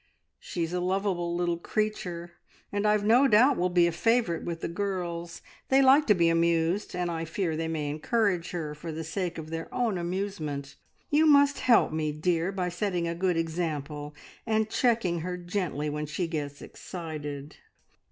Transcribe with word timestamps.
She's 0.39 0.73
a 0.73 0.79
lovable 0.79 1.35
little 1.35 1.59
creature, 1.59 2.31
and 2.71 2.87
I've 2.87 3.03
no 3.05 3.27
doubt 3.27 3.55
will 3.55 3.69
be 3.69 3.85
a 3.85 3.91
favourite 3.91 4.41
with 4.43 4.61
the 4.61 4.67
girls. 4.67 5.43
They 5.69 5.79
like 5.83 6.07
to 6.07 6.15
be 6.15 6.27
amused, 6.27 6.95
and 6.95 7.11
I 7.11 7.23
fear 7.23 7.55
they 7.55 7.67
may 7.67 7.87
encourage 7.87 8.49
her 8.49 8.73
for 8.73 8.91
the 8.91 9.03
sake 9.03 9.37
of 9.37 9.51
their 9.51 9.71
own 9.71 9.99
amusement. 9.99 10.75
You 11.11 11.27
must 11.27 11.59
help 11.59 11.91
me, 11.93 12.11
dear, 12.11 12.51
by 12.51 12.67
setting 12.69 13.07
a 13.07 13.13
good 13.13 13.37
example 13.37 14.15
and 14.43 14.71
checking 14.71 15.19
her 15.19 15.37
gently 15.37 15.87
when 15.87 16.07
she 16.07 16.25
gets 16.25 16.63
excited." 16.63 17.57